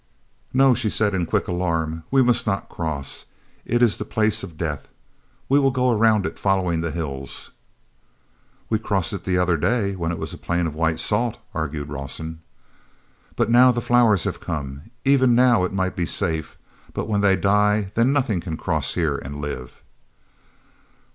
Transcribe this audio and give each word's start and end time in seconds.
"No!" 0.51 0.73
she 0.73 0.89
said 0.89 1.13
in 1.13 1.27
quick 1.27 1.47
alarm. 1.47 2.05
"We 2.09 2.23
must 2.23 2.47
not 2.47 2.69
cross. 2.69 3.27
It 3.65 3.83
is 3.83 3.97
the 3.97 4.03
Place 4.03 4.41
of 4.41 4.57
Death. 4.57 4.87
We 5.47 5.59
will 5.59 5.69
go 5.69 5.91
around 5.91 6.25
it, 6.25 6.39
following 6.39 6.81
the 6.81 6.89
hills." 6.89 7.51
"We 8.67 8.79
crossed 8.79 9.13
it 9.13 9.25
the 9.25 9.37
other 9.37 9.57
day 9.57 9.95
when 9.95 10.11
it 10.11 10.17
was 10.17 10.33
a 10.33 10.39
plain 10.39 10.65
of 10.65 10.73
white 10.73 10.99
salt," 10.99 11.37
argued 11.53 11.89
Rawson. 11.89 12.41
"But 13.35 13.51
now 13.51 13.71
the 13.71 13.79
flowers 13.79 14.23
have 14.23 14.39
come. 14.39 14.89
Even 15.05 15.35
now 15.35 15.65
it 15.65 15.71
might 15.71 15.95
be 15.95 16.07
safe—but 16.07 17.07
when 17.07 17.21
they 17.21 17.35
die 17.35 17.91
then 17.93 18.11
nothing 18.11 18.41
can 18.41 18.57
cross 18.57 18.95
here 18.95 19.17
and 19.19 19.39
live." 19.39 19.83